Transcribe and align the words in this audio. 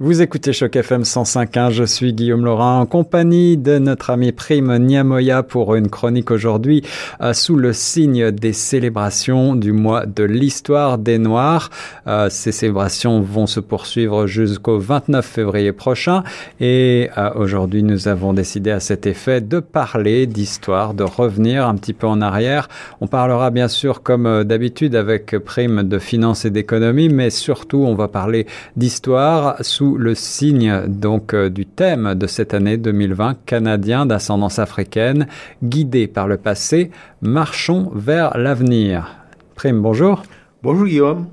Vous 0.00 0.22
écoutez 0.22 0.52
Choc 0.52 0.76
FM 0.76 1.02
105.1, 1.02 1.72
je 1.72 1.82
suis 1.82 2.12
Guillaume 2.12 2.44
Laurin 2.44 2.78
en 2.78 2.86
compagnie 2.86 3.56
de 3.56 3.78
notre 3.78 4.10
ami 4.10 4.30
Prime 4.30 4.78
Niamoya 4.78 5.42
pour 5.42 5.74
une 5.74 5.88
chronique 5.88 6.30
aujourd'hui 6.30 6.84
euh, 7.20 7.32
sous 7.32 7.56
le 7.56 7.72
signe 7.72 8.30
des 8.30 8.52
célébrations 8.52 9.56
du 9.56 9.72
mois 9.72 10.06
de 10.06 10.22
l'histoire 10.22 10.98
des 10.98 11.18
Noirs. 11.18 11.70
Euh, 12.06 12.30
ces 12.30 12.52
célébrations 12.52 13.20
vont 13.22 13.48
se 13.48 13.58
poursuivre 13.58 14.28
jusqu'au 14.28 14.78
29 14.78 15.26
février 15.26 15.72
prochain 15.72 16.22
et 16.60 17.10
euh, 17.18 17.30
aujourd'hui 17.34 17.82
nous 17.82 18.06
avons 18.06 18.32
décidé 18.32 18.70
à 18.70 18.78
cet 18.78 19.04
effet 19.04 19.40
de 19.40 19.58
parler 19.58 20.28
d'histoire, 20.28 20.94
de 20.94 21.02
revenir 21.02 21.66
un 21.66 21.74
petit 21.74 21.92
peu 21.92 22.06
en 22.06 22.20
arrière. 22.20 22.68
On 23.00 23.08
parlera 23.08 23.50
bien 23.50 23.66
sûr 23.66 24.04
comme 24.04 24.44
d'habitude 24.44 24.94
avec 24.94 25.36
Prime 25.38 25.82
de 25.82 25.98
finance 25.98 26.44
et 26.44 26.50
d'économie 26.50 27.08
mais 27.08 27.30
surtout 27.30 27.78
on 27.78 27.96
va 27.96 28.06
parler 28.06 28.46
d'histoire 28.76 29.56
sous 29.64 29.87
le 29.96 30.14
signe 30.14 30.86
donc 30.86 31.34
euh, 31.34 31.48
du 31.48 31.66
thème 31.66 32.14
de 32.14 32.26
cette 32.26 32.54
année 32.54 32.76
2020 32.76 33.38
canadien 33.46 34.06
d'ascendance 34.06 34.58
africaine, 34.58 35.26
guidé 35.62 36.06
par 36.06 36.28
le 36.28 36.36
passé, 36.36 36.90
marchons 37.22 37.90
vers 37.94 38.36
l'avenir. 38.36 39.16
Prime, 39.54 39.80
bonjour. 39.80 40.22
Bonjour 40.62 40.86
Guillaume. 40.86 41.26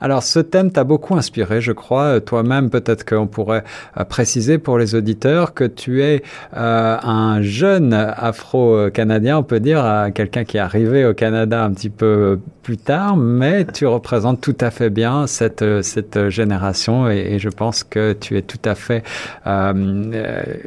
Alors 0.00 0.22
ce 0.22 0.38
thème 0.38 0.70
t'a 0.70 0.84
beaucoup 0.84 1.16
inspiré, 1.16 1.60
je 1.60 1.72
crois. 1.72 2.04
Euh, 2.04 2.20
toi-même, 2.20 2.70
peut-être 2.70 3.04
qu'on 3.04 3.26
pourrait 3.26 3.64
euh, 3.98 4.04
préciser 4.04 4.58
pour 4.58 4.78
les 4.78 4.94
auditeurs 4.94 5.54
que 5.54 5.64
tu 5.64 6.02
es 6.02 6.22
euh, 6.56 6.96
un 7.02 7.42
jeune 7.42 7.92
Afro-Canadien, 7.92 9.38
on 9.38 9.42
peut 9.42 9.60
dire, 9.60 10.08
quelqu'un 10.14 10.44
qui 10.44 10.56
est 10.56 10.60
arrivé 10.60 11.04
au 11.04 11.14
Canada 11.14 11.64
un 11.64 11.72
petit 11.72 11.90
peu 11.90 12.38
plus 12.62 12.76
tard, 12.76 13.16
mais 13.16 13.64
tu 13.64 13.86
représentes 13.86 14.40
tout 14.40 14.56
à 14.60 14.70
fait 14.70 14.90
bien 14.90 15.26
cette, 15.26 15.64
cette 15.82 16.28
génération 16.28 17.08
et, 17.08 17.38
je 17.38 17.48
pense 17.48 17.84
que 17.84 18.14
tu 18.14 18.36
es 18.36 18.42
tout 18.42 18.58
à 18.64 18.74
fait 18.74 19.02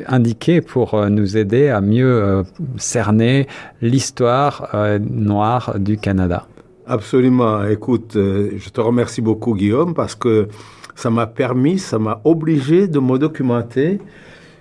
indiqué 0.07 0.61
pour 0.61 1.09
nous 1.09 1.37
aider 1.37 1.69
à 1.69 1.81
mieux 1.81 2.43
cerner 2.77 3.47
l'histoire 3.81 4.73
noire 4.99 5.75
du 5.79 5.97
Canada. 5.97 6.45
Absolument. 6.91 7.63
Écoute, 7.67 8.17
euh, 8.17 8.51
je 8.57 8.69
te 8.69 8.81
remercie 8.81 9.21
beaucoup, 9.21 9.55
Guillaume, 9.55 9.93
parce 9.93 10.13
que 10.13 10.49
ça 10.93 11.09
m'a 11.09 11.25
permis, 11.25 11.79
ça 11.79 11.97
m'a 11.97 12.19
obligé 12.25 12.89
de 12.89 12.99
me 12.99 13.17
documenter 13.17 13.99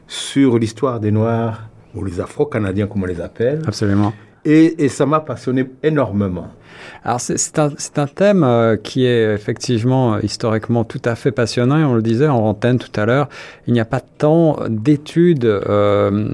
sur 0.06 0.56
l'histoire 0.56 1.00
des 1.00 1.10
Noirs, 1.10 1.68
ou 1.92 2.04
les 2.04 2.20
Afro-Canadiens, 2.20 2.86
comme 2.86 3.02
on 3.02 3.06
les 3.06 3.20
appelle. 3.20 3.62
Absolument. 3.66 4.12
Et, 4.44 4.84
et 4.84 4.88
ça 4.88 5.06
m'a 5.06 5.18
passionné 5.18 5.68
énormément. 5.82 6.52
Alors 7.04 7.20
c'est 7.20 7.58
un, 7.58 7.70
un, 7.96 8.06
thème 8.06 8.44
euh, 8.44 8.76
qui 8.76 9.06
est 9.06 9.34
effectivement 9.34 10.14
euh, 10.14 10.18
historiquement 10.22 10.84
tout 10.84 11.00
à 11.04 11.14
fait 11.14 11.32
passionnant 11.32 11.78
et 11.78 11.84
on 11.84 11.94
le 11.94 12.02
disait 12.02 12.28
en 12.28 12.38
antenne 12.38 12.78
tout 12.78 13.00
à 13.00 13.06
l'heure, 13.06 13.28
il 13.66 13.72
n'y 13.72 13.80
a 13.80 13.84
pas 13.84 14.00
tant 14.00 14.58
d'études, 14.68 15.44
euh, 15.44 16.28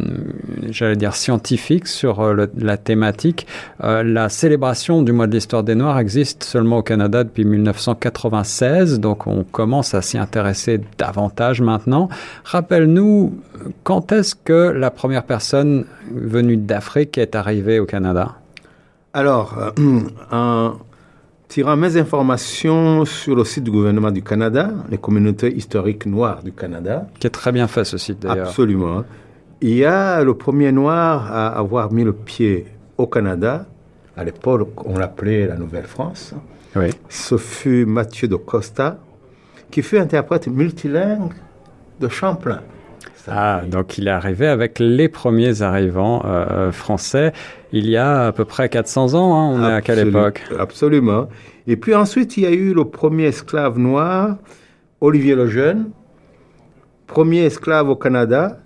j'allais 0.70 0.96
dire 0.96 1.14
scientifiques 1.14 1.86
sur 1.86 2.34
la 2.34 2.76
thématique. 2.76 3.46
La 3.80 4.28
célébration 4.28 5.02
du 5.02 5.12
mois 5.12 5.26
de 5.26 5.32
l'histoire 5.32 5.62
des 5.62 5.74
Noirs 5.74 5.98
existe 5.98 6.44
seulement 6.44 6.78
au 6.78 6.82
Canada 6.82 7.24
depuis 7.24 7.44
1996, 7.44 9.00
donc 9.00 9.26
on 9.26 9.44
commence 9.44 9.94
à 9.94 10.02
s'y 10.02 10.18
intéresser 10.18 10.80
davantage 10.98 11.60
maintenant. 11.60 12.08
Rappelle-nous, 12.44 13.38
quand 13.84 14.12
est-ce 14.12 14.34
que 14.34 14.70
la 14.70 14.91
première 14.91 15.24
personne 15.24 15.84
venue 16.12 16.56
d'Afrique 16.56 17.18
est 17.18 17.34
arrivée 17.34 17.78
au 17.78 17.86
Canada? 17.86 18.36
Alors, 19.17 19.56
euh, 19.78 20.00
en 20.31 20.75
tirant 21.48 21.75
mes 21.75 21.97
informations 21.97 23.06
sur 23.06 23.34
le 23.34 23.45
site 23.45 23.64
du 23.64 23.70
gouvernement 23.70 24.11
du 24.11 24.22
Canada, 24.22 24.70
les 24.91 24.98
communautés 24.98 25.56
historiques 25.56 26.05
noires 26.05 26.42
du 26.42 26.53
Canada. 26.53 27.09
Qui 27.19 27.27
est 27.27 27.31
très 27.31 27.50
bien 27.50 27.67
fait 27.67 27.84
ce 27.84 27.97
site 27.97 28.20
d'ailleurs. 28.20 28.48
Absolument. 28.48 29.05
Il 29.62 29.75
y 29.75 29.87
a 29.87 30.22
le 30.22 30.34
premier 30.34 30.70
noir 30.70 31.33
à 31.33 31.47
avoir 31.48 31.91
mis 31.92 32.05
le 32.05 32.12
pied 32.12 32.67
au 32.98 33.06
Canada. 33.06 33.64
À 34.19 34.22
l'époque, 34.22 34.84
on 34.84 34.99
l'appelait 34.99 35.47
la 35.47 35.56
Nouvelle-France. 35.56 36.34
Oui. 36.76 36.91
Ce 37.09 37.38
fut 37.38 37.87
Mathieu 37.87 38.28
de 38.28 38.37
Costa, 38.37 38.99
qui 39.71 39.81
fut 39.81 39.97
interprète 39.97 40.47
multilingue 40.47 41.32
de 42.00 42.09
Champlain. 42.09 42.60
Ah, 43.28 43.62
donc 43.66 43.98
il 43.98 44.06
est 44.09 44.12
arrivé 44.12 44.47
avec 44.47 44.78
les 44.78 45.09
premiers 45.09 45.62
arrivants 45.62 46.22
euh, 46.25 46.70
français 46.70 47.32
il 47.72 47.88
y 47.88 47.97
a 47.97 48.26
à 48.26 48.32
peu 48.32 48.44
près 48.44 48.69
400 48.69 49.14
ans. 49.14 49.34
Hein, 49.34 49.54
on 49.54 49.69
est 49.69 49.72
à 49.72 49.81
quelle 49.82 50.09
époque? 50.09 50.42
Absolument. 50.59 51.28
Et 51.66 51.76
puis 51.76 51.94
ensuite, 51.94 52.37
il 52.37 52.44
y 52.44 52.47
a 52.47 52.50
eu 52.50 52.72
le 52.72 52.84
premier 52.84 53.25
esclave 53.25 53.78
noir, 53.78 54.37
Olivier 55.00 55.34
le 55.34 55.47
Jeune, 55.47 55.91
premier 57.06 57.44
esclave 57.44 57.88
au 57.88 57.97
Canada, 57.97 58.59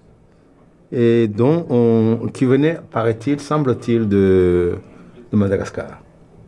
et 0.93 1.29
dont 1.29 1.67
on, 1.71 2.29
qui 2.29 2.45
venait, 2.45 2.79
paraît-il, 2.91 3.41
semble-t-il, 3.41 4.09
de, 4.09 4.75
de 5.33 5.37
Madagascar 5.37 6.01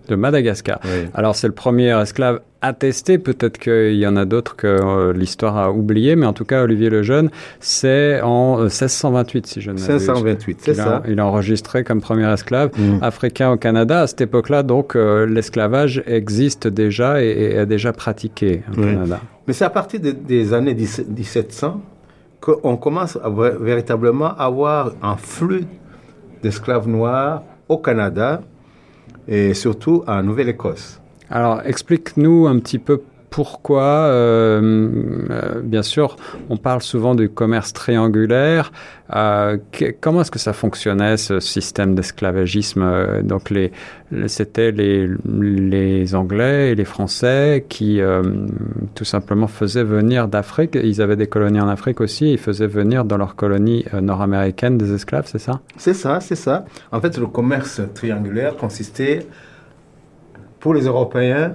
de 0.08 0.14
Madagascar. 0.14 0.80
Alors 1.14 1.36
c'est 1.36 1.46
le 1.46 1.54
premier 1.54 1.98
esclave 2.00 2.40
attesté, 2.62 3.18
peut-être 3.18 3.58
qu'il 3.58 3.96
y 3.96 4.06
en 4.06 4.16
a 4.16 4.24
d'autres 4.24 4.56
que 4.56 4.66
euh, 4.68 5.12
l'histoire 5.12 5.58
a 5.58 5.72
oublié, 5.72 6.14
mais 6.16 6.26
en 6.26 6.32
tout 6.32 6.44
cas 6.44 6.62
Olivier 6.62 6.88
le 6.88 7.02
Jeune, 7.02 7.28
c'est 7.58 8.20
en 8.22 8.58
1628 8.62 9.44
euh, 9.44 9.48
si 9.48 9.60
je 9.60 9.70
ne 9.70 9.74
m'abuse. 9.74 9.88
1628, 9.88 10.58
c'est 10.62 10.74
ça. 10.74 11.02
il 11.08 11.18
a 11.18 11.26
enregistré 11.26 11.82
comme 11.82 12.00
premier 12.00 12.32
esclave 12.32 12.70
mm. 12.78 13.02
africain 13.02 13.50
au 13.50 13.56
Canada. 13.56 14.02
À 14.02 14.06
cette 14.06 14.20
époque-là, 14.20 14.62
donc 14.62 14.94
euh, 14.94 15.26
l'esclavage 15.26 16.02
existe 16.06 16.68
déjà 16.68 17.22
et, 17.22 17.56
est 17.56 17.66
déjà 17.66 17.92
pratiqué 17.92 18.62
au 18.72 18.80
Canada. 18.80 19.20
Mais 19.46 19.52
c'est 19.52 19.64
à 19.64 19.70
partir 19.70 20.00
des 20.00 20.54
années 20.54 20.74
1700 20.74 21.82
qu'on 22.40 22.76
commence 22.76 23.18
à 23.22 23.28
véritablement 23.28 24.36
avoir 24.36 24.92
un 25.02 25.16
flux 25.16 25.64
d'esclaves 26.42 26.88
noirs 26.88 27.42
au 27.68 27.78
Canada 27.78 28.42
et 29.28 29.54
surtout 29.54 30.04
en 30.06 30.22
Nouvelle-Écosse. 30.22 31.00
Alors, 31.30 31.62
explique-nous 31.64 32.46
un 32.46 32.58
petit 32.58 32.78
peu 32.78 33.00
pourquoi, 33.32 33.82
euh, 33.82 34.60
euh, 35.30 35.60
bien 35.62 35.82
sûr, 35.82 36.16
on 36.50 36.58
parle 36.58 36.82
souvent 36.82 37.14
du 37.14 37.30
commerce 37.30 37.72
triangulaire. 37.72 38.72
Euh, 39.14 39.56
comment 40.02 40.20
est-ce 40.20 40.30
que 40.30 40.38
ça 40.38 40.52
fonctionnait, 40.52 41.16
ce 41.16 41.40
système 41.40 41.94
d'esclavagisme 41.94 43.22
Donc, 43.22 43.52
c'était 44.26 44.70
les, 44.70 46.14
Anglais 46.14 46.70
et 46.70 46.74
les 46.74 46.84
Français 46.84 47.64
qui, 47.68 48.00
tout 48.94 49.04
simplement, 49.04 49.46
faisaient 49.46 49.82
venir 49.82 50.28
d'Afrique. 50.28 50.78
Ils 50.82 51.00
avaient 51.00 51.16
des 51.16 51.26
colonies 51.26 51.60
en 51.60 51.68
Afrique 51.68 52.00
aussi. 52.02 52.32
Ils 52.32 52.38
faisaient 52.38 52.66
venir 52.66 53.04
dans 53.04 53.16
leurs 53.16 53.34
colonies 53.34 53.84
nord-américaines 54.00 54.76
des 54.76 54.92
esclaves, 54.92 55.26
c'est 55.26 55.38
ça? 55.38 55.60
C'est 55.78 55.94
ça, 55.94 56.20
c'est 56.20 56.36
ça. 56.36 56.66
En 56.92 57.00
fait, 57.00 57.16
le 57.16 57.26
commerce 57.26 57.80
triangulaire 57.94 58.56
consistait, 58.56 59.26
pour 60.60 60.74
les 60.74 60.84
Européens, 60.84 61.54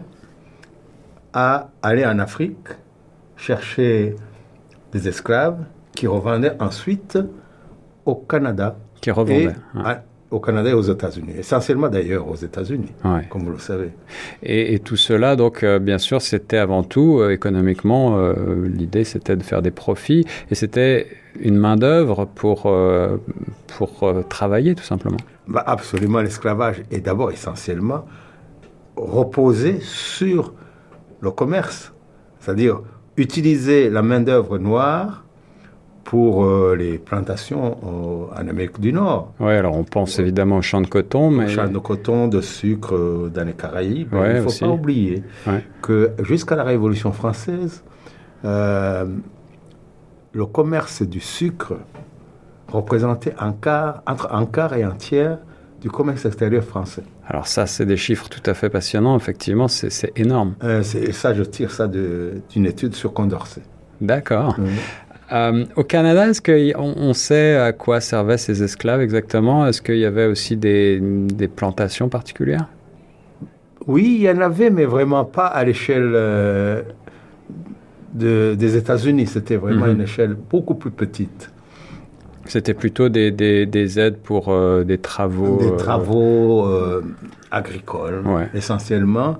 à 1.40 1.70
aller 1.84 2.03
en 2.03 2.18
Afrique 2.18 2.68
chercher 3.36 4.16
des 4.92 5.08
esclaves 5.08 5.59
qui 5.94 6.08
revendaient 6.08 6.56
ensuite 6.59 7.20
au 8.06 8.16
Canada. 8.16 8.75
Qui 9.02 9.12
revendaient. 9.12 9.53
au 10.31 10.40
Canada 10.40 10.72
et 10.72 10.74
aux 10.74 10.81
États-Unis, 10.81 11.34
essentiellement 11.38 11.90
d'ailleurs 11.90 12.28
aux 12.28 12.36
États-Unis, 12.36 12.92
comme 13.30 13.44
vous 13.44 13.52
le 13.52 13.59
savez. 13.59 13.92
Et, 14.42 14.80
tout 14.80 14.98
cela, 14.98 15.36
donc, 15.36 15.64
euh, 15.64 15.78
bien 15.78 16.00
sûr, 16.00 16.24
c'était 16.24 16.58
avant 16.58 16.84
tout 16.84 17.20
euh, 17.20 17.30
économiquement, 17.30 18.18
euh, 18.18 18.68
l'idée 18.68 19.04
c'était 19.04 19.36
de 19.36 19.44
faire 19.44 19.62
des 19.62 19.72
profits 19.72 20.25
et 20.50 20.56
c'était 20.56 21.08
une 21.40 21.58
main-d'œuvre 21.58 22.25
pour, 22.25 22.75
pour 23.78 24.14
travailler 24.28 24.74
tout 24.74 24.84
simplement. 24.84 25.22
Bah, 25.48 25.64
absolument, 25.68 26.19
l'esclavage 26.19 26.81
est 26.90 27.02
d'abord 27.02 27.31
essentiellement 27.31 28.06
reposé 28.96 29.80
sur 29.81 30.54
le 31.22 31.31
commerce, 31.31 31.94
c'est-à-dire 32.39 32.81
utiliser 33.17 33.89
la 33.89 34.01
main-d'œuvre 34.01 34.57
noire 34.57 35.23
pour 36.03 36.45
euh, 36.45 36.75
les 36.77 36.97
plantations 36.97 38.31
en 38.31 38.47
Amérique 38.47 38.80
du 38.80 38.94
Nord. 38.94 39.33
Oui, 39.42 39.51
alors 39.51 39.75
on 39.75 39.83
pense 39.83 40.19
évidemment 40.19 40.57
aux 40.57 40.62
champs 40.62 40.80
de 40.80 40.88
coton, 40.88 41.31
mais... 41.31 41.50
Champs 41.50 41.68
de 41.68 41.80
coton, 41.80 42.30
de 42.30 42.39
sucre 42.39 42.95
euh, 42.95 43.30
dans 43.33 43.45
les 43.45 43.53
Caraïbes. 43.53 44.13
Il 44.13 44.36
ne 44.36 44.42
faut 44.42 44.65
pas 44.65 44.71
oublier 44.71 45.24
que 45.81 46.12
jusqu'à 46.19 46.56
la 46.56 46.63
Révolution 46.63 47.12
française, 47.12 47.83
euh, 48.45 49.06
le 50.31 50.45
commerce 50.45 51.01
du 51.01 51.19
sucre 51.19 51.74
représentait 52.69 53.33
un 53.39 53.51
quart, 53.51 54.01
entre 54.07 54.33
un 54.33 54.45
quart 54.45 54.75
et 54.75 54.83
un 54.83 54.92
tiers 54.92 55.39
du 55.81 55.89
commerce 55.89 56.25
extérieur 56.25 56.63
français. 56.63 57.03
Alors 57.27 57.47
ça, 57.47 57.65
c'est 57.65 57.85
des 57.85 57.97
chiffres 57.97 58.29
tout 58.29 58.41
à 58.50 58.53
fait 58.53 58.69
passionnants. 58.69 59.15
Effectivement, 59.15 59.68
c'est 59.68 60.12
énorme. 60.15 60.56
Euh, 60.63 60.83
ça, 60.83 61.33
je 61.33 61.44
tire 61.44 61.71
ça 61.71 61.88
d'une 61.88 62.65
étude 62.65 62.95
sur 62.95 63.13
Condorcet. 63.13 63.62
D'accord. 64.01 64.57
Euh, 65.31 65.65
au 65.75 65.83
Canada, 65.83 66.29
est-ce 66.29 66.41
qu'on 66.41 66.94
on 66.95 67.13
sait 67.13 67.57
à 67.57 67.74
quoi 67.74 68.00
servaient 68.00 68.38
ces 68.38 68.63
esclaves 68.63 69.01
exactement? 69.01 69.68
Est-ce 69.68 69.81
qu'il 69.81 69.97
y 69.97 70.06
avait 70.06 70.25
aussi 70.25 70.56
des, 70.56 71.00
des, 71.01 71.50
plantations 71.50 72.07
particulières? 72.07 72.68
Oui, 73.88 74.18
il 74.19 74.21
y 74.21 74.30
en 74.30 74.39
avait, 74.39 74.69
mais 74.69 74.85
vraiment 74.85 75.25
pas 75.25 75.47
à 75.47 75.65
l'échelle 75.65 76.12
euh, 76.15 76.81
des 78.13 78.77
États-Unis. 78.77 79.27
C'était 79.27 79.57
vraiment 79.57 79.85
mhm. 79.88 79.95
une 79.95 80.01
échelle 80.01 80.33
beaucoup 80.50 80.75
plus 80.75 80.91
petite. 80.91 81.51
C'était 82.47 82.73
plutôt 82.73 83.09
des, 83.09 83.31
des, 83.31 83.99
aides 83.99 84.17
pour 84.17 84.49
euh, 84.49 84.83
des 84.83 84.97
travaux. 84.97 85.57
Des 85.57 85.75
travaux 85.75 86.67
agricoles, 87.51 88.23
essentiellement. 88.53 89.38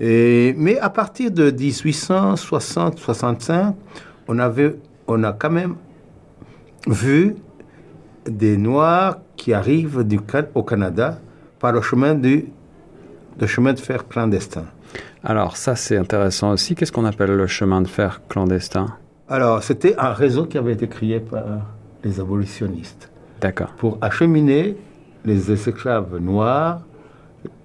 Et, 0.00 0.54
mais 0.56 0.78
à 0.78 0.90
partir 0.90 1.30
de 1.30 1.50
1860-65, 1.50 3.74
on, 4.28 4.38
avait, 4.38 4.76
on 5.06 5.22
a 5.22 5.32
quand 5.32 5.50
même 5.50 5.76
vu 6.86 7.36
des 8.26 8.56
Noirs 8.56 9.18
qui 9.36 9.52
arrivent 9.52 10.04
du, 10.04 10.20
au 10.54 10.62
Canada 10.62 11.18
par 11.58 11.72
le 11.72 11.80
chemin 11.80 12.14
du 12.14 12.46
de 13.38 13.46
chemin 13.46 13.72
de 13.72 13.80
fer 13.80 14.06
clandestin. 14.06 14.64
Alors 15.24 15.56
ça 15.56 15.74
c'est 15.74 15.96
intéressant 15.96 16.52
aussi. 16.52 16.74
Qu'est-ce 16.74 16.92
qu'on 16.92 17.04
appelle 17.04 17.34
le 17.34 17.46
chemin 17.46 17.80
de 17.80 17.88
fer 17.88 18.20
clandestin? 18.28 18.86
Alors 19.28 19.62
c'était 19.62 19.96
un 19.98 20.12
réseau 20.12 20.46
qui 20.46 20.58
avait 20.58 20.74
été 20.74 20.86
créé 20.86 21.20
par 21.20 21.42
les 22.04 22.20
abolitionnistes. 22.20 23.10
D'accord. 23.40 23.72
Pour 23.76 23.98
acheminer 24.00 24.76
les 25.24 25.50
esclaves 25.50 26.18
noirs 26.18 26.82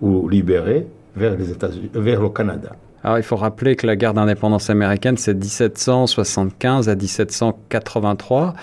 ou 0.02 0.28
libérés 0.28 0.88
vers 1.16 1.36
les 1.36 1.52
États-Unis, 1.52 1.90
vers 1.94 2.22
le 2.22 2.30
Canada. 2.30 2.76
Alors 3.04 3.18
il 3.18 3.24
faut 3.24 3.38
rappeler 3.38 3.76
que 3.76 3.88
la 3.88 3.96
guerre 3.96 4.14
d'indépendance 4.14 4.70
américaine, 4.70 5.16
c'est 5.18 5.34
1775 5.34 6.90
à 6.90 6.96
1783. 6.96 8.54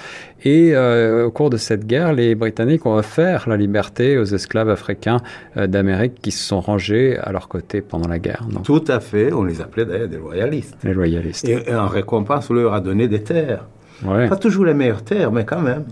Et 0.45 0.75
euh, 0.75 1.27
au 1.27 1.31
cours 1.31 1.49
de 1.49 1.57
cette 1.57 1.87
guerre, 1.87 2.13
les 2.13 2.35
Britanniques 2.35 2.85
ont 2.85 2.95
offert 2.95 3.49
la 3.49 3.57
liberté 3.57 4.19
aux 4.19 4.25
esclaves 4.25 4.69
africains 4.69 5.21
euh, 5.57 5.67
d'Amérique 5.67 6.21
qui 6.21 6.31
se 6.31 6.45
sont 6.45 6.61
rangés 6.61 7.17
à 7.19 7.33
leur 7.33 7.49
côté 7.49 7.81
pendant 7.81 8.09
la 8.09 8.19
guerre. 8.19 8.47
Tout 8.63 8.85
à 8.89 9.01
fait. 9.01 9.33
On 9.33 9.43
les 9.43 9.61
appelait 9.63 9.87
d'ailleurs 9.87 10.09
des 10.09 10.19
loyalistes. 10.19 10.77
Les 10.85 10.93
loyalistes. 10.93 11.49
Et, 11.49 11.75
en 11.75 11.89
récompense, 11.89 12.51
on 12.51 12.55
leur 12.55 12.75
a 12.75 12.81
donné 12.81 13.09
des 13.09 13.23
terres. 13.23 13.65
Pas 14.05 14.37
toujours 14.37 14.65
les 14.65 14.75
meilleures 14.75 15.03
terres, 15.03 15.33
mais 15.33 15.45
quand 15.45 15.61
même. 15.61 15.85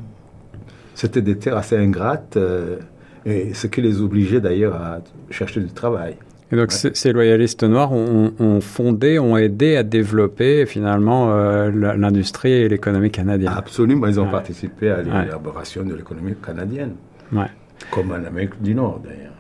C'était 0.95 1.23
des 1.23 1.37
terres 1.37 1.57
assez 1.57 1.77
ingrates, 1.77 2.37
euh, 2.37 2.77
et 3.27 3.55
ce 3.55 3.67
qui 3.67 3.83
les 3.83 4.01
obligeait 4.01 4.41
d'ailleurs 4.41 4.75
à 4.75 4.99
chercher 5.31 5.61
du 5.61 5.73
travail. 5.73 6.17
Et 6.53 6.57
donc 6.57 6.71
ces 6.71 7.13
loyalistes 7.13 7.65
noirs 7.65 7.91
ont, 7.93 8.61
fondé, 8.61 9.19
ont 9.19 9.37
aidé 9.37 9.77
à 9.77 9.83
développer 9.83 10.67
finalement 10.67 11.33
euh, 11.33 11.71
l'industrie 11.97 12.53
et 12.53 12.69
l'économie 12.69 13.11
canadienne. 13.11 13.53
Absolument, 13.57 14.07
ils 14.07 14.21
ont 14.21 14.31
participé 14.31 14.91
à 14.91 15.03
l'élaboration 15.03 15.83
de 15.83 15.95
l'économie 15.95 16.35
canadienne, 16.37 16.95
comme 17.91 18.13
en 18.13 18.25
Amérique 18.25 18.63
du 18.63 18.75
Nord 18.75 19.01
d'ailleurs. 19.03 19.34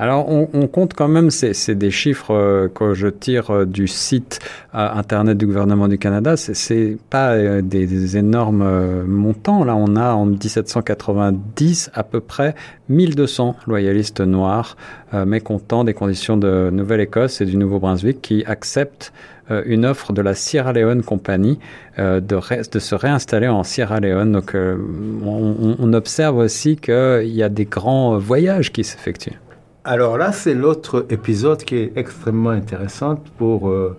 Alors, 0.00 0.28
on, 0.28 0.68
compte 0.68 0.94
quand 0.94 1.08
même, 1.08 1.28
c'est 1.32 1.74
des 1.74 1.90
chiffres 1.90 2.32
euh, 2.32 2.68
que 2.68 2.94
je 2.94 3.08
tire 3.08 3.50
euh, 3.50 3.66
du 3.66 3.88
site 3.88 4.38
euh, 4.72 4.88
internet 4.94 5.36
du 5.36 5.44
gouvernement 5.44 5.88
du 5.88 5.98
Canada. 5.98 6.36
C'est 6.36 6.96
pas 7.10 7.60
des, 7.62 8.16
énormes 8.16 9.02
montants. 9.06 9.64
Là, 9.64 9.74
on 9.74 9.96
a 9.96 10.12
en 10.12 10.26
1790 10.26 11.90
à 11.94 12.04
peu 12.04 12.20
près 12.20 12.54
1200 12.88 13.56
loyalistes 13.66 14.20
noirs 14.20 14.76
mécontents 15.12 15.82
des 15.84 15.94
conditions 15.94 16.36
de 16.36 16.70
Nouvelle-Écosse 16.72 17.40
et 17.40 17.44
du 17.44 17.56
Nouveau-Brunswick 17.56 18.22
qui 18.22 18.44
acceptent 18.44 19.12
une 19.50 19.84
offre 19.86 20.12
de 20.12 20.22
la 20.22 20.34
Sierra 20.34 20.72
Leone 20.72 21.02
Company 21.02 21.58
de, 21.96 22.20
de, 22.20 22.78
se 22.78 22.94
réinstaller 22.94 23.48
en 23.48 23.64
Sierra 23.64 24.00
Leone. 24.00 24.32
Donc, 24.32 24.54
on, 24.54 25.76
on 25.78 25.92
observe 25.92 26.36
aussi 26.36 26.76
qu'il 26.76 27.34
y 27.34 27.42
a 27.42 27.48
des 27.48 27.64
grands 27.64 28.18
voyages 28.18 28.70
qui 28.70 28.84
s'effectuent. 28.84 29.38
Alors 29.88 30.18
là, 30.18 30.32
c'est 30.32 30.52
l'autre 30.52 31.06
épisode 31.08 31.64
qui 31.64 31.76
est 31.76 31.92
extrêmement 31.96 32.50
intéressant 32.50 33.16
pour 33.38 33.70
euh, 33.70 33.96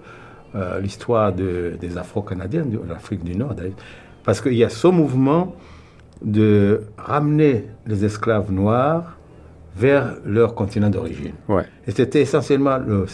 euh, 0.53 0.80
l'histoire 0.80 1.33
des 1.33 1.97
Afro-Canadiens, 1.97 2.63
de 2.65 2.80
l'Afrique 2.88 3.24
du 3.24 3.36
Nord 3.36 3.56
Parce 4.24 4.39
qu'il 4.39 4.53
y 4.53 4.63
a 4.63 4.69
ce 4.69 4.86
mouvement 4.86 5.56
de 6.21 6.81
ramener 6.95 7.65
les 7.88 8.06
esclaves 8.06 8.51
noirs 8.51 9.18
vers 9.75 10.18
leur 10.27 10.53
continent 10.53 10.91
d'origine. 10.91 11.33
Et 11.88 11.91
c'était 11.91 12.21
essentiellement 12.21 12.77
le, 12.77 13.07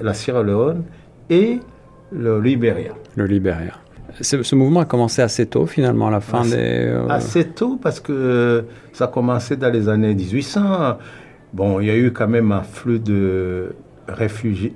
la 0.00 0.14
Sierra 0.14 0.44
Leone 0.44 0.84
et 1.28 1.58
le 2.12 2.40
Libéria. 2.40 2.92
Le 3.16 3.26
Libéria. 3.26 3.72
Ce, 4.20 4.54
mouvement 4.54 4.80
a 4.80 4.84
commencé 4.84 5.22
assez 5.22 5.46
tôt, 5.46 5.66
finalement, 5.66 6.06
à 6.06 6.12
la 6.12 6.20
fin 6.20 6.42
des... 6.42 6.54
Euh, 6.54 7.08
assez 7.08 7.48
tôt, 7.48 7.80
parce 7.82 7.98
que 7.98 8.64
ça 8.92 9.06
a 9.06 9.08
commencé 9.08 9.56
dans 9.56 9.70
les 9.70 9.88
années 9.88 10.14
1800. 10.14 10.98
Bon, 11.56 11.80
il 11.80 11.86
y 11.86 11.90
a 11.90 11.96
eu 11.96 12.12
quand 12.12 12.28
même 12.28 12.52
un 12.52 12.62
flux 12.62 12.98
de 12.98 13.74
réfugiés, 14.06 14.74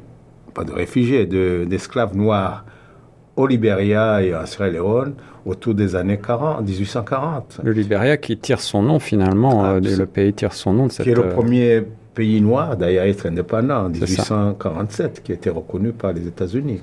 pas 0.55 0.65
de 0.65 0.73
réfugiés, 0.73 1.27
d'esclaves 1.27 2.17
noirs 2.17 2.65
au 3.37 3.47
Libéria 3.47 4.23
et 4.23 4.35
en 4.35 4.47
Sierra 4.47 4.71
Leone 4.71 5.13
autour 5.45 5.75
des 5.75 5.95
années 5.95 6.17
40, 6.19 6.67
1840. 6.67 7.61
Le 7.65 7.73
Libéria 7.73 8.17
qui 8.17 8.39
tire 8.39 8.61
son 8.61 8.83
nom 8.83 8.99
finalement, 8.99 9.67
euh, 9.67 9.81
le 9.81 10.07
pays 10.07 10.33
tire 10.33 10.55
son 10.55 10.73
nom 10.73 10.87
de 10.87 10.93
cette... 10.93 11.05
Qui 11.05 11.11
est 11.11 11.15
le 11.15 11.27
euh, 11.27 11.35
premier 11.35 11.83
pays 12.15 12.41
noir 12.41 12.79
d'ailleurs 12.79 13.05
à 13.05 13.09
être 13.09 13.27
indépendant 13.27 13.85
en 13.85 13.89
1847, 13.91 15.23
qui 15.23 15.33
a 15.33 15.35
été 15.35 15.51
reconnu 15.51 15.93
par 15.93 16.15
les 16.15 16.27
États-Unis. 16.27 16.81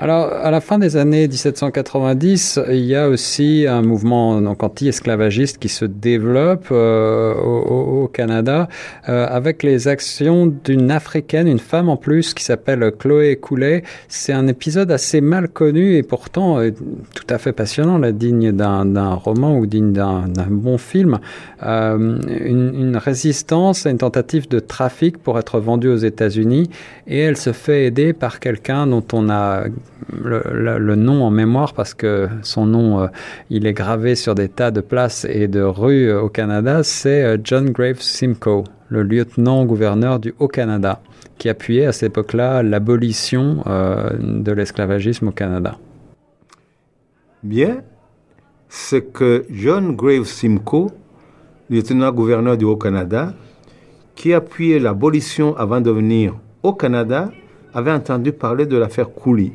Alors, 0.00 0.32
à 0.32 0.52
la 0.52 0.60
fin 0.60 0.78
des 0.78 0.96
années 0.96 1.26
1790, 1.26 2.60
il 2.68 2.84
y 2.84 2.94
a 2.94 3.08
aussi 3.08 3.66
un 3.68 3.82
mouvement 3.82 4.36
anti-esclavagiste 4.36 5.58
qui 5.58 5.68
se 5.68 5.84
développe 5.84 6.68
euh, 6.70 7.34
au, 7.34 8.06
Canada 8.06 8.68
euh, 9.08 9.26
avec 9.28 9.64
les 9.64 9.88
actions 9.88 10.46
d'une 10.46 10.92
africaine, 10.92 11.48
une 11.48 11.58
femme 11.58 11.88
en 11.88 11.96
plus, 11.96 12.32
qui 12.32 12.44
s'appelle 12.44 12.92
Chloé 12.96 13.34
Coulet. 13.34 13.82
C'est 14.06 14.32
un 14.32 14.46
épisode 14.46 14.92
assez 14.92 15.20
mal 15.20 15.48
connu 15.48 15.96
et 15.96 16.04
pourtant 16.04 16.60
euh, 16.60 16.70
tout 17.16 17.26
à 17.28 17.38
fait 17.38 17.52
passionnant, 17.52 17.98
là, 17.98 18.12
digne 18.12 18.52
d'un 18.52 19.14
roman 19.14 19.58
ou 19.58 19.66
digne 19.66 19.92
d'un 19.92 20.28
bon 20.48 20.78
film. 20.78 21.18
Une, 21.60 22.20
une, 22.46 22.96
résistance 22.96 23.84
à 23.84 23.90
une 23.90 23.98
tentative 23.98 24.48
de 24.48 24.60
trafic 24.60 25.18
pour 25.18 25.40
être 25.40 25.58
vendue 25.58 25.88
aux 25.88 25.96
États-Unis 25.96 26.70
et 27.08 27.18
elle 27.18 27.36
se 27.36 27.52
fait 27.52 27.86
aider 27.86 28.12
par 28.12 28.38
quelqu'un 28.38 28.86
dont 28.86 29.04
on 29.12 29.28
a 29.28 29.64
le, 30.12 30.94
nom 30.94 31.24
en 31.24 31.30
mémoire 31.30 31.72
parce 31.74 31.94
que 31.94 32.28
son 32.42 32.66
nom, 32.66 33.00
euh, 33.00 33.06
il 33.50 33.66
est 33.66 33.72
gravé 33.72 34.14
sur 34.14 34.34
des 34.34 34.48
tas 34.48 34.70
de 34.70 34.80
places 34.80 35.26
et 35.28 35.48
de 35.48 35.60
rues 35.60 36.08
euh, 36.08 36.22
au 36.22 36.28
Canada, 36.28 36.82
c'est 36.82 37.24
euh, 37.24 37.36
John 37.42 37.70
Graves 37.70 38.00
Simcoe, 38.00 38.64
le 38.88 39.02
lieutenant-gouverneur 39.02 40.18
du 40.18 40.34
Haut-Canada, 40.38 41.00
qui 41.38 41.48
appuyait 41.48 41.86
à 41.86 41.92
cette 41.92 42.10
époque-là 42.12 42.62
l'abolition 42.62 43.62
de 44.18 44.50
l'esclavagisme 44.50 45.28
au 45.28 45.30
Canada. 45.30 45.78
Bien, 47.44 47.82
c'est 48.68 49.12
que 49.12 49.44
John 49.50 49.94
Graves 49.94 50.24
Simcoe, 50.24 50.90
lieutenant-gouverneur 51.70 52.56
du 52.56 52.64
Haut-Canada, 52.64 53.34
qui 54.16 54.34
appuyait 54.34 54.80
l'abolition 54.80 55.56
avant 55.56 55.80
de 55.80 55.92
venir 55.92 56.34
au 56.64 56.72
Canada, 56.72 57.30
avait 57.78 57.92
entendu 57.92 58.32
parler 58.32 58.66
de 58.66 58.76
l'affaire 58.76 59.08
Cooley. 59.12 59.52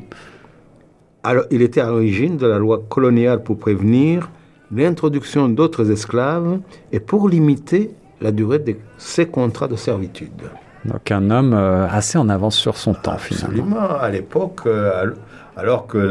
Alors, 1.22 1.44
il 1.50 1.62
était 1.62 1.80
à 1.80 1.88
l'origine 1.88 2.36
de 2.36 2.46
la 2.46 2.58
loi 2.58 2.82
coloniale 2.88 3.42
pour 3.42 3.58
prévenir 3.58 4.30
l'introduction 4.72 5.48
d'autres 5.48 5.90
esclaves 5.90 6.58
et 6.90 7.00
pour 7.00 7.28
limiter 7.28 7.90
la 8.20 8.32
durée 8.32 8.58
de 8.58 8.76
ces 8.98 9.26
contrats 9.26 9.68
de 9.68 9.76
servitude. 9.76 10.42
Donc 10.84 11.10
un 11.10 11.30
homme 11.30 11.54
euh, 11.54 11.86
assez 11.88 12.18
en 12.18 12.28
avance 12.28 12.56
sur 12.56 12.76
son 12.76 12.94
temps, 12.94 13.16
finalement. 13.16 13.76
Absolument. 13.76 14.00
À 14.00 14.10
l'époque, 14.10 14.60
euh, 14.66 15.12
alors 15.56 15.86
que 15.86 16.10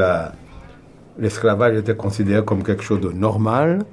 l'esclavage 1.19 1.77
était 1.77 1.95
considéré 1.95 2.43
comme 2.43 2.63
quelque 2.63 2.83
chose 2.83 3.01
de 3.01 3.11
normal, 3.11 3.83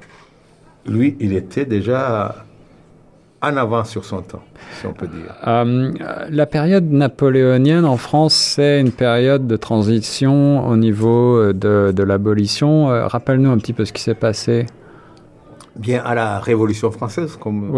lui, 0.87 1.17
il 1.21 1.35
était 1.35 1.67
déjà 1.67 2.45
en 3.43 3.57
avance 3.57 3.91
sur 3.91 4.05
son 4.05 4.23
temps, 4.23 4.43
si 4.79 4.87
on 4.87 4.93
peut 4.93 5.07
dire. 5.07 5.35
Euh, 5.47 5.93
la 6.29 6.47
période 6.47 6.91
napoléonienne 6.91 7.85
en 7.85 7.97
France, 7.97 8.35
c'est 8.35 8.81
une 8.81 8.93
période 8.93 9.47
de 9.47 9.57
transition 9.57 10.67
au 10.67 10.77
niveau 10.77 11.37
euh, 11.37 11.53
de, 11.53 12.03
l'abolition. 12.03 12.91
Euh, 12.91 13.07
rappelle-nous 13.07 13.51
un 13.51 13.59
petit 13.59 13.73
peu 13.73 13.85
ce 13.85 13.93
qui 13.93 14.03
s'est 14.03 14.15
passé. 14.15 14.67
Bien, 15.77 16.03
à 16.05 16.15
la 16.15 16.39
Révolution 16.41 16.91
française, 16.91 17.37
comme 17.37 17.73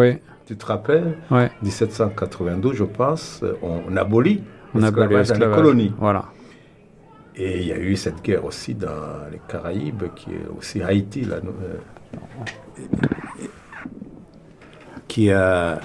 tu 0.47 0.57
te 0.57 0.67
rappelles, 0.67 1.17
1792, 1.63 2.75
je 2.75 2.85
pense, 2.85 3.45
on, 3.63 3.97
abolit 3.97 4.43
l'esclavage 4.75 5.29
dans 5.29 5.47
les 5.47 5.55
colonies. 5.55 5.93
Voilà. 5.99 6.25
Et 7.37 7.61
il 7.61 7.67
y 7.69 7.73
a 7.73 7.79
eu 7.79 7.97
cette 7.97 8.23
guerre 8.23 8.45
aussi 8.45 8.75
dans 8.75 8.89
les 9.31 9.41
Caraïbes, 9.49 10.05
qui 10.15 10.31
est 10.31 10.59
aussi 10.59 10.83
Haïti, 10.83 11.23
là, 11.23 11.37
qui 15.13 15.31
a, 15.31 15.79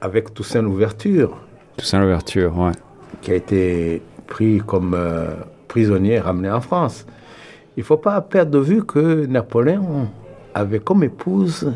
avec 0.00 0.32
Toussaint 0.32 0.62
Louverture. 0.62 1.36
Toussaint 1.76 2.00
Louverture, 2.00 2.56
ouais. 2.56 2.72
Qui 3.20 3.32
a 3.32 3.34
été 3.34 4.00
pris 4.26 4.62
comme 4.66 4.94
euh, 4.94 5.34
prisonnier, 5.68 6.18
ramené 6.18 6.50
en 6.50 6.62
France. 6.62 7.04
Il 7.76 7.80
ne 7.80 7.84
faut 7.84 7.98
pas 7.98 8.18
perdre 8.22 8.52
de 8.52 8.60
vue 8.60 8.82
que 8.82 9.26
Napoléon 9.26 10.08
avait 10.54 10.78
comme 10.78 11.04
épouse 11.04 11.70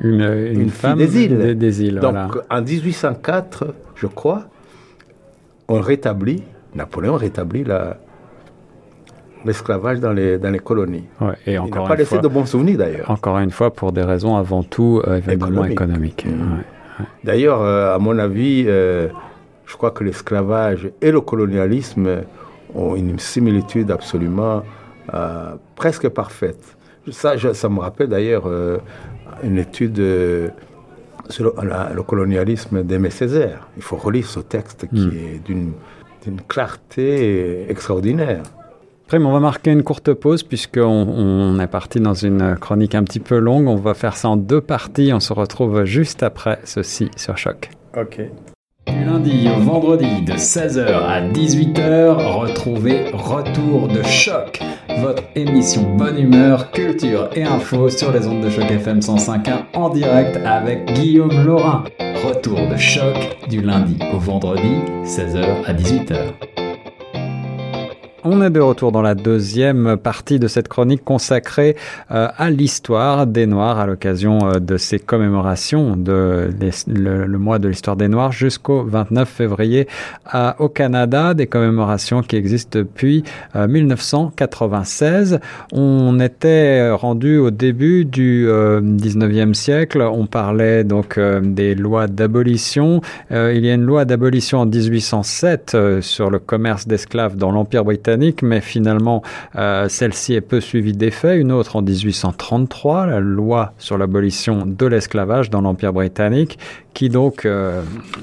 une, 0.00 0.68
femme 0.70 0.98
des 0.98 1.26
îles. 1.26 1.56
Des, 1.56 1.82
îles 1.84 2.00
Donc 2.00 2.38
en 2.50 2.60
1804, 2.60 3.72
je 3.94 4.08
crois, 4.08 4.46
on 5.68 5.78
rétablit, 5.78 6.42
Napoléon 6.74 7.14
rétablit 7.14 7.62
la, 7.62 7.98
l'esclavage 9.44 10.00
dans 10.00 10.12
les, 10.12 10.38
dans 10.38 10.50
les 10.50 10.58
colonies. 10.58 11.04
et 11.46 11.58
encore 11.58 11.68
Il 11.68 11.82
n'a 11.82 11.88
pas 11.88 11.96
laissé 11.96 12.18
de 12.18 12.28
bons 12.28 12.46
souvenirs 12.46 12.78
d'ailleurs. 12.78 13.10
Encore 13.10 13.38
une 13.38 13.50
fois, 13.50 13.72
pour 13.72 13.92
des 13.92 14.02
raisons 14.02 14.36
avant 14.36 14.62
tout 14.62 15.02
euh, 15.06 15.18
évidemment 15.18 15.64
économiques. 15.64 16.26
Mmh. 16.26 17.04
D'ailleurs, 17.24 17.60
euh, 17.62 17.94
à 17.94 17.98
mon 17.98 18.18
avis, 18.18 18.64
euh, 18.66 19.08
je 19.66 19.76
crois 19.76 19.90
que 19.90 20.04
l'esclavage 20.04 20.90
et 21.00 21.10
le 21.10 21.20
colonialisme 21.20 22.22
ont 22.74 22.96
une 22.96 23.18
similitude 23.18 23.90
absolument 23.90 24.62
presque 25.74 26.08
parfaite. 26.08 26.76
Ça, 27.10 27.34
ça 27.52 27.68
me 27.68 27.80
rappelle 27.80 28.08
d'ailleurs 28.08 28.48
une 29.42 29.58
étude 29.58 30.00
sur 31.28 31.52
le, 31.62 32.02
colonialisme 32.02 32.82
d'Aimé 32.82 33.10
Césaire. 33.10 33.68
Il 33.76 33.82
faut 33.82 33.96
relire 33.96 34.26
ce 34.26 34.40
texte 34.40 34.88
qui 34.88 35.06
mmh. 35.06 35.12
est 35.12 35.46
d'une 36.24 36.40
clarté 36.48 37.70
extraordinaire 37.70 38.42
on 39.20 39.32
va 39.32 39.40
marquer 39.40 39.70
une 39.70 39.82
courte 39.82 40.12
pause 40.14 40.42
puisqu'on 40.42 40.80
on 40.82 41.58
est 41.60 41.66
parti 41.66 42.00
dans 42.00 42.14
une 42.14 42.56
chronique 42.56 42.94
un 42.94 43.04
petit 43.04 43.20
peu 43.20 43.38
longue. 43.38 43.68
On 43.68 43.76
va 43.76 43.94
faire 43.94 44.16
ça 44.16 44.28
en 44.28 44.36
deux 44.36 44.60
parties. 44.60 45.12
On 45.12 45.20
se 45.20 45.32
retrouve 45.32 45.84
juste 45.84 46.22
après 46.22 46.58
ceci 46.64 47.10
sur 47.16 47.36
Choc. 47.36 47.70
Ok. 47.96 48.20
Du 48.86 49.04
lundi 49.04 49.48
au 49.48 49.60
vendredi 49.60 50.22
de 50.22 50.32
16h 50.32 50.84
à 50.84 51.20
18h, 51.20 52.16
retrouvez 52.36 53.10
Retour 53.12 53.86
de 53.86 54.02
Choc, 54.02 54.60
votre 54.98 55.22
émission 55.36 55.94
bonne 55.96 56.18
humeur, 56.18 56.72
culture 56.72 57.30
et 57.34 57.44
info 57.44 57.88
sur 57.88 58.10
les 58.12 58.26
ondes 58.26 58.42
de 58.42 58.50
Choc 58.50 58.68
FM 58.68 58.98
105.1 58.98 59.64
en 59.74 59.88
direct 59.88 60.36
avec 60.44 60.92
Guillaume 60.94 61.44
Laurin. 61.44 61.84
Retour 62.26 62.68
de 62.68 62.76
Choc 62.76 63.16
du 63.48 63.60
lundi 63.60 63.98
au 64.12 64.18
vendredi, 64.18 64.74
16h 65.04 65.64
à 65.64 65.72
18h. 65.72 66.61
On 68.24 68.40
est 68.40 68.50
de 68.50 68.60
retour 68.60 68.92
dans 68.92 69.02
la 69.02 69.16
deuxième 69.16 69.96
partie 69.96 70.38
de 70.38 70.46
cette 70.46 70.68
chronique 70.68 71.02
consacrée 71.02 71.74
euh, 72.12 72.28
à 72.36 72.50
l'histoire 72.50 73.26
des 73.26 73.46
Noirs 73.46 73.80
à 73.80 73.86
l'occasion 73.86 74.38
euh, 74.46 74.60
de 74.60 74.76
ces 74.76 75.00
commémorations 75.00 75.96
de 75.96 76.50
le, 76.86 77.38
mois 77.38 77.58
de 77.58 77.66
l'histoire 77.66 77.96
des 77.96 78.06
Noirs 78.06 78.30
jusqu'au 78.30 78.84
29 78.84 79.28
février 79.28 79.88
au 80.60 80.68
Canada, 80.68 81.34
des 81.34 81.48
commémorations 81.48 82.22
qui 82.22 82.36
existent 82.36 82.78
depuis 82.78 83.24
1996. 83.56 85.32
Euh, 85.32 85.38
on 85.72 86.20
était 86.20 86.92
rendu 86.92 87.38
au 87.38 87.50
début 87.50 88.04
du 88.04 88.46
19e 88.46 89.54
siècle, 89.54 90.00
on 90.00 90.26
parlait 90.26 90.84
donc 90.84 91.18
des 91.18 91.74
lois 91.74 92.06
d'abolition. 92.06 93.00
il 93.30 93.64
y 93.64 93.70
a 93.70 93.74
une 93.74 93.84
loi 93.84 94.04
d'abolition 94.04 94.60
en 94.60 94.66
1807 94.66 95.76
sur 96.00 96.30
le 96.30 96.38
commerce 96.38 96.86
d'esclaves 96.86 97.36
dans 97.36 97.50
l'Empire 97.50 97.84
britannique 97.84 98.11
mais 98.42 98.60
finalement, 98.60 99.22
euh, 99.56 99.88
celle-ci 99.88 100.34
est 100.34 100.40
peu 100.40 100.60
suivie 100.60 100.92
d'effet. 100.92 101.38
Une 101.38 101.52
autre 101.52 101.76
en 101.76 101.82
1833, 101.82 103.06
la 103.06 103.20
loi 103.20 103.72
sur 103.78 103.98
l'abolition 103.98 104.64
de 104.66 104.86
l'esclavage 104.86 105.50
dans 105.50 105.60
l'Empire 105.60 105.92
britannique, 105.92 106.58
qui 106.94 107.08
donc 107.08 107.46
euh, 107.46 107.82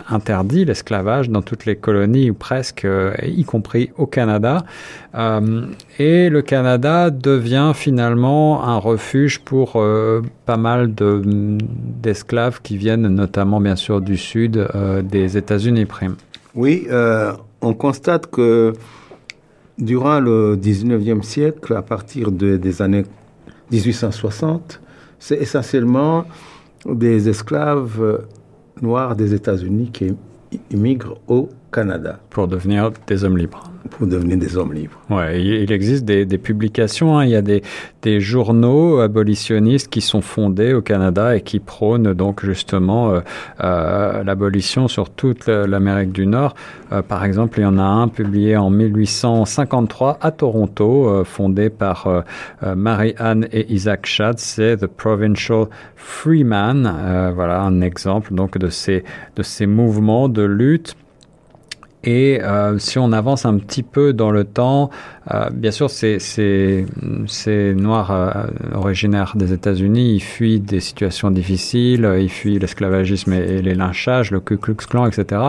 interdit 0.10 0.66
l'esclavage 0.66 1.30
dans 1.30 1.42
toutes 1.42 1.66
les 1.66 1.76
colonies 1.76 2.30
ou 2.30 2.34
presque, 2.34 2.86
euh, 2.86 3.14
y 3.24 3.44
compris 3.44 3.92
au 3.98 4.06
Canada. 4.06 4.64
et 5.98 6.30
le 6.30 6.42
Canada 6.42 7.10
devient 7.10 7.72
finalement 7.74 8.64
un 8.64 8.78
refuge 8.78 9.40
pour 9.40 9.84
pas 10.46 10.58
mal 10.58 10.94
d'esclaves 10.94 12.62
qui 12.62 12.78
viennent 12.78 13.08
notamment 13.08 13.60
bien 13.60 13.76
sûr 13.76 14.02
du 14.02 14.18
sud 14.18 14.68
des 15.04 15.36
États-Unis. 15.36 15.86
Prime. 15.86 16.16
Oui, 16.54 16.88
on 17.62 17.74
constate 17.74 18.28
que 18.28 18.74
Durant 19.80 20.20
le 20.20 20.58
19e 20.58 21.22
siècle, 21.22 21.74
à 21.74 21.82
partir 21.82 22.34
des 22.34 22.82
années 22.82 23.06
1860, 23.72 24.82
c'est 25.20 25.38
essentiellement 25.38 26.26
des 26.86 27.30
esclaves 27.30 28.26
noirs 28.82 29.16
des 29.16 29.34
États-Unis 29.34 29.90
qui 29.94 30.14
immigrent 30.70 31.18
au 31.30 31.48
Canada. 31.72 32.20
Pour 32.30 32.50
devenir 32.50 32.92
des 33.08 33.24
hommes 33.24 33.38
libres 33.38 33.72
pour 33.90 34.08
devenir 34.08 34.38
des 34.38 34.58
hommes 34.58 34.74
libres. 34.74 35.00
Ouais, 35.10 35.42
il 35.42 35.72
existe 35.72 36.06
des, 36.06 36.26
publications, 36.38 37.18
hein. 37.18 37.26
il 37.26 37.32
y 37.32 37.36
a 37.36 37.42
des, 37.42 37.62
journaux 38.20 39.00
abolitionnistes 39.00 39.90
qui 39.90 40.02
sont 40.02 40.22
fondés 40.22 40.74
au 40.74 40.82
Canada 40.82 41.36
et 41.36 41.42
qui 41.42 41.60
prônent 41.60 42.14
donc 42.14 42.46
justement 42.46 43.12
euh, 43.12 43.20
euh, 43.64 44.24
l'abolition 44.24 44.88
sur 44.88 45.10
toute 45.10 45.48
l'Amérique 45.48 46.12
du 46.12 46.26
Nord. 46.26 46.56
Euh, 46.92 47.02
par 47.02 47.24
exemple, 47.24 47.60
il 47.60 47.64
y 47.64 47.66
en 47.66 47.78
a 47.78 47.84
un 47.84 48.08
publié 48.08 48.58
en 48.58 48.70
1853 48.70 50.18
à 50.22 50.32
Toronto, 50.32 51.24
fondé 51.26 51.70
par 51.70 52.24
Marie-Anne 52.64 53.48
et 53.52 53.72
Isaac 53.72 54.06
Schatz, 54.06 54.42
c'est 54.42 54.78
The 54.78 54.88
Provincial 54.88 55.68
Freeman. 55.96 57.32
voilà 57.36 57.62
un 57.62 57.82
exemple 57.82 58.34
donc 58.34 58.58
de 58.58 58.70
ces, 58.70 59.04
de 59.36 59.44
ces 59.44 59.66
mouvements 59.66 60.30
de 60.30 60.44
lutte 60.44 60.96
et 62.04 62.42
euh, 62.42 62.78
si 62.80 62.98
on 62.98 63.12
avance 63.12 63.46
un 63.46 63.58
petit 63.58 63.84
peu 63.84 64.14
dans 64.14 64.32
le 64.32 64.46
temps, 64.46 64.90
euh, 65.34 65.50
bien 65.52 65.72
sûr, 65.72 65.90
ces, 65.90 66.20
ces, 66.20 66.86
ces 67.28 67.74
Noirs 67.74 68.12
euh, 68.12 68.32
originaires 68.74 69.34
des 69.36 69.52
États-Unis, 69.52 70.16
ils 70.16 70.22
fuient 70.22 70.62
des 70.62 70.80
situations 70.80 71.30
difficiles, 71.30 72.10
ils 72.20 72.30
fuient 72.30 72.60
l'esclavagisme 72.60 73.34
et, 73.34 73.62
les 73.62 73.76
lynchages, 73.76 74.32
le 74.32 74.40
Ku 74.40 74.58
Klux 74.58 74.76
Klan, 74.76 75.08
etc. 75.08 75.42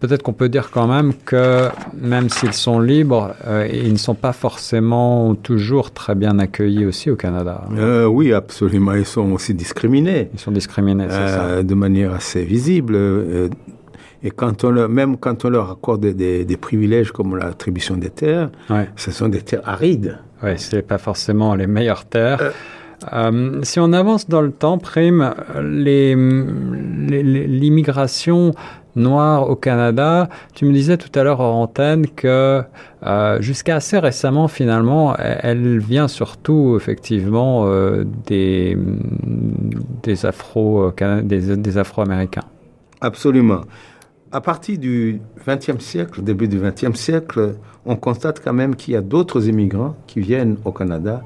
Peut-être 0.00 0.22
qu'on 0.22 0.32
peut 0.32 0.48
dire 0.48 0.70
quand 0.70 0.88
même 0.88 1.14
que 1.24 1.68
même 1.98 2.28
s'ils 2.28 2.52
sont 2.52 2.80
libres, 2.80 3.34
ils 3.72 3.92
ne 3.92 3.96
sont 3.96 4.16
pas 4.16 4.34
forcément 4.34 5.34
toujours 5.34 5.92
très 5.92 6.14
bien 6.14 6.38
accueillis 6.38 6.84
aussi 6.84 7.10
au 7.10 7.16
Canada. 7.16 7.62
oui, 8.10 8.34
absolument. 8.34 8.92
Ils 8.92 9.06
sont 9.06 9.32
aussi 9.32 9.54
discriminés. 9.54 10.28
Ils 10.34 10.40
sont 10.40 10.50
discriminés, 10.50 11.06
c'est 11.08 11.28
ça. 11.28 11.62
De 11.62 11.74
manière 11.74 12.12
assez 12.12 12.44
visible 12.44 12.98
et 14.24 14.30
quand 14.30 14.64
on 14.64 14.88
même 14.88 15.18
quand 15.18 15.44
on 15.44 15.50
leur 15.50 15.70
accorde 15.70 16.06
des, 16.06 16.46
des, 16.46 16.56
privilèges 16.56 17.12
comme 17.12 17.36
l'attribution 17.36 17.96
des 17.96 18.08
terres, 18.08 18.48
ce 18.96 19.10
sont 19.10 19.28
des 19.28 19.42
terres 19.42 19.60
arides. 19.64 20.18
Oui, 20.42 20.58
ce 20.58 20.76
n'est 20.76 20.82
pas 20.82 20.96
forcément 20.98 21.54
les 21.54 21.66
meilleures 21.66 22.06
terres. 22.06 22.40
Euh. 22.40 22.50
Euh, 23.12 23.60
si 23.62 23.80
on 23.80 23.92
avance 23.92 24.30
dans 24.30 24.40
le 24.40 24.50
temps, 24.50 24.78
Prime, 24.78 25.34
l'immigration 25.60 28.54
noire 28.96 29.50
au 29.50 29.56
Canada, 29.56 30.30
tu 30.54 30.64
me 30.64 30.72
disais 30.72 30.96
tout 30.96 31.10
à 31.18 31.22
l'heure 31.22 31.40
en 31.40 31.62
antenne 31.62 32.06
que 32.06 32.62
euh, 33.04 33.42
jusqu'à 33.42 33.76
assez 33.76 33.98
récemment, 33.98 34.48
finalement, 34.48 35.14
elle, 35.18 35.80
vient 35.80 36.08
surtout 36.08 36.76
effectivement 36.76 37.68
des, 38.26 38.78
des 40.02 40.24
afro 40.24 40.90
des, 41.24 41.58
des 41.58 41.78
afro-américains. 41.78 42.44
Absolument 43.02 43.60
à 44.34 44.40
partir 44.40 44.76
du 44.78 45.20
XXe 45.46 45.78
siècle, 45.78 46.20
début 46.20 46.48
du 46.48 46.58
XXe 46.58 46.98
siècle, 46.98 47.54
on 47.86 47.94
constate 47.94 48.42
quand 48.42 48.52
même 48.52 48.74
qu'il 48.74 48.94
y 48.94 48.96
a 48.96 49.00
d'autres 49.00 49.46
immigrants 49.48 49.94
qui 50.08 50.18
viennent 50.18 50.56
au 50.64 50.72
Canada, 50.72 51.22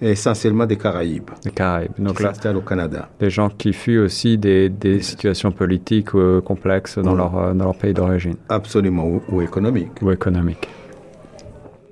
essentiellement 0.00 0.64
des 0.64 0.76
Caraïbes. 0.76 1.28
Des 1.44 1.50
Caraïbes. 1.50 1.92
Donc 1.98 2.16
qui 2.16 2.22
s'installent 2.22 2.56
au 2.56 2.62
Canada. 2.62 3.10
Des 3.20 3.28
gens 3.28 3.50
qui 3.50 3.74
fuient 3.74 3.98
aussi 3.98 4.38
des, 4.38 4.72
situations 5.02 5.52
politiques 5.52 6.14
euh, 6.14 6.40
complexes 6.40 6.98
dans, 6.98 7.14
leur, 7.14 7.36
euh, 7.36 7.52
dans 7.52 7.66
leur 7.66 7.76
pays 7.76 7.92
d'origine. 7.92 8.36
Absolument, 8.48 9.20
ou, 9.28 9.42
économiques. 9.42 10.00
Ou 10.00 10.10
économiques. 10.10 10.66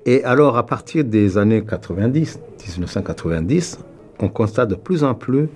Et 0.07 0.23
alors, 0.23 0.57
à 0.57 0.65
partir 0.65 1.03
des 1.03 1.37
années 1.37 1.63
90, 1.63 2.39
1990, 2.77 3.79
on 4.19 4.29
constate 4.29 4.69
de 4.69 4.75
plus 4.75 5.03
en 5.03 5.13
plus 5.13 5.47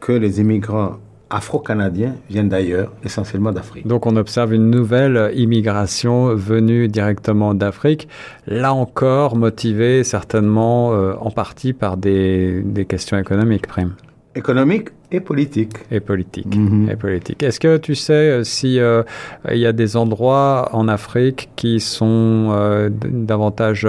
que 0.00 0.12
les 0.12 0.40
immigrants 0.42 0.98
afro-canadiens 1.30 2.14
viennent 2.30 2.48
d'ailleurs, 2.48 2.92
essentiellement 3.04 3.52
d'Afrique. 3.52 3.86
Donc 3.86 4.06
on 4.06 4.16
observe 4.16 4.54
une 4.54 4.70
nouvelle 4.70 5.30
immigration 5.34 6.34
venue 6.34 6.88
directement 6.88 7.54
d'Afrique, 7.54 8.08
là 8.46 8.72
encore 8.72 9.36
motivée 9.36 10.04
certainement 10.04 10.92
euh, 10.92 11.14
en 11.20 11.30
partie 11.30 11.72
par 11.72 11.96
des, 11.96 12.64
questions 12.88 13.18
économiques, 13.18 13.66
Prime. 13.66 13.94
Économiques 14.34 14.88
et 15.10 15.20
politiques. 15.20 15.78
Et 15.90 16.00
politiques. 16.00 16.54
Mhm. 16.54 16.90
Et 16.90 16.96
politique. 16.96 17.42
Est-ce 17.42 17.58
que 17.58 17.76
tu 17.76 17.94
sais 17.94 18.12
euh, 18.12 18.44
si 18.44 18.78
euh, 18.78 19.02
il 19.50 19.58
y 19.58 19.66
a 19.66 19.72
des 19.72 19.96
endroits 19.96 20.68
en 20.72 20.86
Afrique 20.86 21.50
qui 21.56 21.80
sont 21.80 22.90
davantage, 22.90 23.86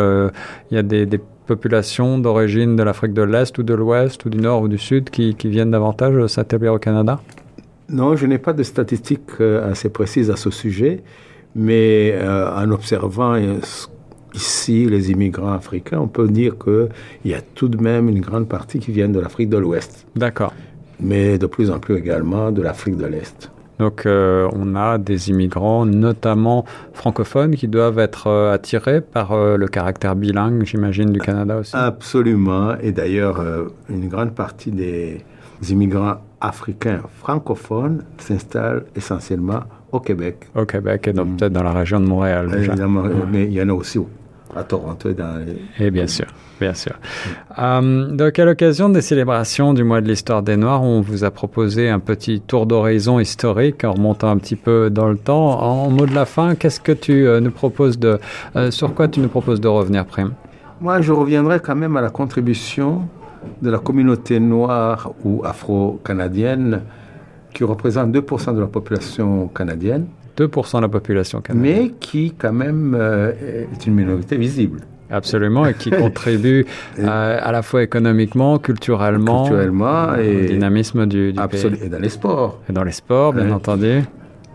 il 0.72 0.75
y 0.75 0.77
a 0.77 0.84
des, 0.84 1.05
des 1.05 1.19
populations 1.50 2.20
d'origine 2.20 2.75
de 2.75 2.84
l'Afrique 2.84 3.13
de 3.13 3.24
l'Est 3.24 3.58
ou 3.58 3.63
de 3.63 3.74
l'Ouest 3.74 4.24
ou 4.24 4.29
du 4.29 4.38
Nord 4.38 4.62
ou 4.62 4.68
du 4.68 4.77
Sud 4.77 5.10
qui, 5.10 5.36
viennent 5.46 5.72
davantage 5.72 6.27
s'établir 6.27 6.74
au 6.75 6.77
Canada? 6.77 7.20
Non, 7.89 8.15
je 8.15 8.27
n'ai 8.27 8.38
pas 8.38 8.53
de 8.53 8.62
statistiques 8.62 9.41
euh, 9.41 9.72
assez 9.72 9.89
précises 9.89 10.29
à 10.29 10.36
ce 10.36 10.51
sujet, 10.51 11.01
mais 11.56 12.13
euh, 12.13 12.53
en 12.56 12.70
observant 12.70 13.34
euh, 13.34 13.58
ici 14.36 14.86
les 14.86 15.10
immigrants 15.10 15.53
africains, 15.53 16.00
on 16.00 16.08
peut 16.08 16.27
dire 16.27 16.53
qu'il 16.63 17.32
y 17.32 17.34
a 17.34 17.41
tout 17.41 17.68
de 17.68 17.82
même 17.82 18.10
une 18.10 18.22
grande 18.22 18.48
partie 18.48 18.77
qui 18.77 18.91
viennent 18.91 19.12
de 19.12 19.20
l'Afrique 19.20 19.50
de 19.50 19.58
l'Ouest. 19.58 20.06
D'accord. 20.15 20.53
Mais 21.00 21.39
de 21.39 21.48
plus 21.48 21.72
en 21.72 21.79
plus 21.79 21.98
également 21.98 22.51
de 22.51 22.62
l'Afrique 22.62 22.98
de 22.98 23.08
l'Est. 23.08 23.50
Donc 23.79 24.03
on 24.05 24.75
a 24.75 24.98
des 24.98 25.29
immigrants, 25.29 25.86
notamment 25.86 26.65
francophones, 26.93 27.55
qui 27.55 27.67
doivent 27.67 28.00
être 28.00 28.29
attirés 28.51 29.01
par 29.01 29.36
le 29.36 29.67
caractère 29.67 30.15
bilingue, 30.15 30.63
j'imagine, 30.65 31.12
du 31.12 31.19
Canada 31.19 31.57
aussi. 31.57 31.75
Absolument. 31.75 32.75
Et 32.81 32.91
d'ailleurs, 32.91 33.41
une 33.89 34.09
grande 34.09 34.36
partie 34.36 34.71
des 34.71 35.24
immigrants 35.69 36.17
africains 36.41 37.01
francophones 37.19 38.03
s'installent 38.17 38.86
essentiellement 38.95 39.62
au 39.91 40.00
Québec. 40.00 40.48
Au 40.55 40.65
Québec 40.65 41.07
et 41.07 41.13
donc 41.13 41.27
mm. 41.27 41.38
peut-être 41.38 41.53
dans 41.53 41.63
la 41.63 41.74
région 41.74 42.00
de 42.00 42.05
Montréal. 42.05 42.50
Évidemment, 42.55 43.03
mais 43.31 43.45
il 43.45 43.53
y 43.53 43.62
en 43.62 43.69
a 43.69 43.74
aussi 43.74 44.00
à 44.56 44.63
Toronto 44.63 45.10
et 45.10 45.13
dans 45.13 45.44
Et 45.79 45.91
bien 45.91 46.08
sûr, 46.08 46.25
bien 46.60 46.74
sûr. 46.74 46.94
Euh, 47.58 48.08
donc 48.08 48.39
à 48.39 48.46
l'occasion 48.46 48.89
des 48.89 49.01
célébrations 49.01 49.74
du 49.74 49.84
mois 49.84 50.01
de 50.01 50.08
l'histoire 50.08 50.41
des 50.41 50.58
Noirs, 50.58 50.84
on 50.84 51.01
vous 51.01 51.24
a 51.24 51.32
proposé 51.32 51.89
un 51.89 52.00
petit 52.00 52.41
tour 52.41 52.65
d'horizon 52.65 53.20
historique 53.20 53.84
en 53.84 53.94
remontant 53.94 54.29
un 54.29 54.38
petit 54.38 54.56
peu 54.56 54.89
dans 54.89 55.08
le 55.08 55.18
temps. 55.18 55.62
En 55.62 55.89
mot 55.89 56.06
de 56.06 56.15
la 56.15 56.25
fin, 56.25 56.56
qu'est-ce 56.56 56.79
que 56.79 56.91
tu 56.91 57.27
euh, 57.27 57.39
nous 57.39 57.51
proposes 57.51 58.00
de... 58.00 58.20
Euh, 58.56 58.72
sur 58.72 58.94
quoi 58.94 59.08
tu 59.08 59.20
nous 59.20 59.29
proposes 59.29 59.62
de 59.62 59.68
revenir, 59.68 60.06
Prime 60.06 60.34
Moi, 60.82 61.01
je 61.01 61.12
reviendrai 61.12 61.60
quand 61.60 61.75
même 61.75 61.96
à 61.98 62.01
la 62.01 62.10
contribution 62.10 63.08
de 63.62 63.70
la 63.70 63.77
communauté 63.77 64.39
noire 64.39 65.12
ou 65.24 65.41
afro-canadienne 65.46 66.82
qui 67.53 67.63
représente 67.63 68.12
2% 68.12 68.56
de 68.56 68.60
la 68.60 68.68
population 68.68 69.48
canadienne. 69.48 70.08
2% 70.39 70.77
de 70.77 70.81
la 70.81 70.88
population 70.88 71.41
canadienne. 71.41 71.84
Mais 71.84 71.91
qui 72.00 72.34
quand 72.38 72.53
même 72.53 72.96
euh, 72.98 73.31
est 73.74 73.86
une 73.86 73.96
minorité 73.96 74.38
visible. 74.38 74.81
Absolument, 75.12 75.65
et 75.65 75.74
qui 75.74 75.89
contribue 75.89 76.67
à, 77.03 77.51
la 77.51 77.62
fois 77.63 77.81
économiquement, 77.81 78.60
culturellement, 78.60 79.46
culturellement 79.46 80.15
et 80.15 80.46
au 80.46 80.48
dynamisme 80.48 81.08
du, 81.08 81.34
du 81.34 81.48
pays. 81.48 81.65
Et 81.84 81.89
dans 81.89 82.00
les 82.00 82.10
sports. 82.10 82.62
Et 82.69 82.74
dans 82.74 82.84
les 82.84 82.91
sports, 82.91 83.34
bien 83.34 83.51
entendu. 83.51 84.03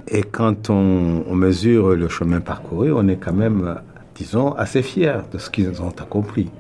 Et 0.07 0.23
quand 0.23 0.71
on, 0.71 1.25
on, 1.29 1.35
mesure 1.35 1.97
le 1.97 2.09
chemin 2.09 2.41
parcouru, 2.41 2.93
on 2.93 3.09
est 3.09 3.17
quand 3.17 3.33
même, 3.33 3.75
disons, 4.15 4.53
assez 4.53 4.83
fiers 4.83 5.23
de 5.33 5.39
ce 5.39 5.51
qu'ils 5.51 5.83
ont 5.83 5.95
accompli. 6.01 6.51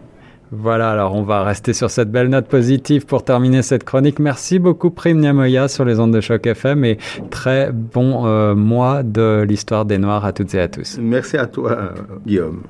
Voilà, 0.51 0.91
alors 0.91 1.15
on 1.15 1.23
va 1.23 1.43
rester 1.43 1.73
sur 1.73 1.91
cette 1.91 2.11
belle 2.11 2.29
note 2.29 2.47
positive 2.47 3.07
pour 3.07 3.25
terminer 3.25 3.63
cette 3.63 3.85
chronique. 3.85 4.19
Merci 4.19 4.59
beaucoup 4.59 4.91
Prime 4.91 5.19
Niamoya 5.19 5.69
sur 5.69 5.85
les 5.85 5.99
ondes 5.99 6.13
de 6.13 6.21
choc 6.21 6.47
FM 6.47 6.85
et 6.85 6.99
très 7.31 7.73
bon 7.73 8.27
euh, 8.27 8.55
mois 8.55 9.03
de 9.03 9.45
l'histoire 9.47 9.85
des 9.85 9.99
Noirs 9.99 10.25
à 10.25 10.33
toutes 10.33 10.55
et 10.55 10.61
à 10.61 10.69
tous. 10.69 10.99
Merci 11.01 11.37
à 11.37 11.47
toi 11.47 11.95
Guillaume. 12.27 12.63